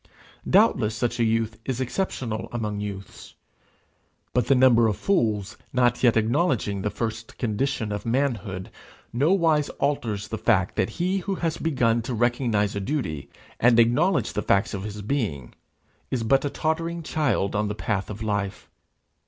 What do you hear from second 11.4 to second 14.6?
begun to recognize duty, and acknowledge the